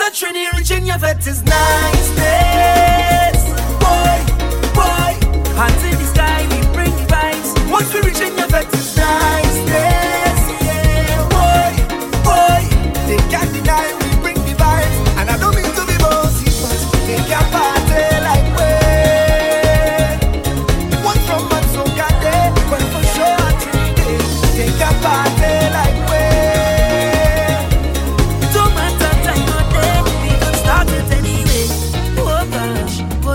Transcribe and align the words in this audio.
So 0.00 0.06
rich 0.06 0.24
reaching 0.56 0.86
your 0.86 0.96
vet 0.96 1.26
is 1.26 1.42
nice 1.42 2.08
babe. 2.16 2.89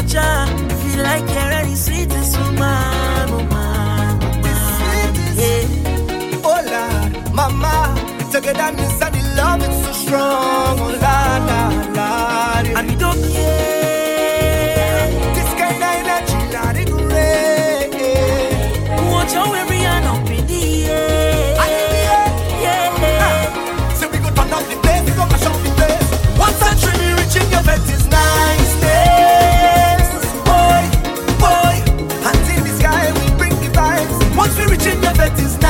culture. 0.06 0.46
Feel 0.82 1.04
like 1.04 1.22
you're 1.22 1.54
any 1.62 1.76
sweetest 1.76 2.38
woman, 2.38 3.32
woman, 3.32 4.20
oh, 4.22 4.30
woman. 4.30 4.54
Oh, 4.54 5.42
yeah. 5.42 6.42
Oh 6.44 6.62
Lord, 6.72 7.34
Mama, 7.34 7.96
together 8.32 8.72
me 8.74 8.84
and 8.84 9.16
the 9.16 9.34
love 9.36 9.62
is 9.62 9.86
so 9.86 9.92
strong. 10.06 10.85
Preaching 34.76 35.00
the 35.00 35.14
vet 35.16 35.40
is 35.40 35.65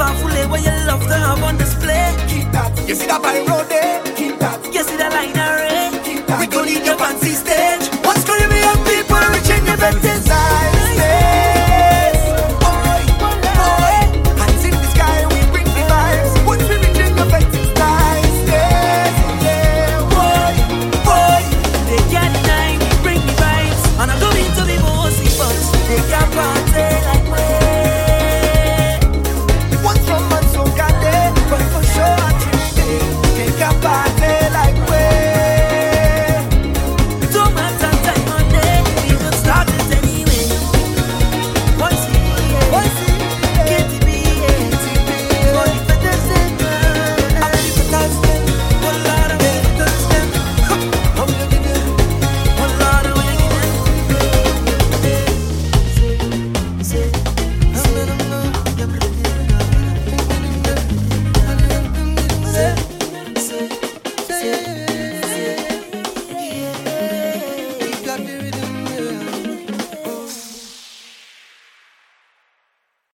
faithful 0.00 0.30
you 0.58 0.86
love 0.86 1.02
to 1.02 1.14
have 1.14 1.42
on 1.42 1.56
display. 1.56 2.14
Keep 2.28 2.52
that. 2.52 2.72
You 2.88 2.94
see 2.94 3.06
that 3.06 3.22
by 3.22 3.38
road 3.40 3.68
there. 3.68 4.09